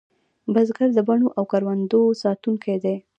[0.53, 2.95] بزګر د بڼو او کروندو ساتونکی دی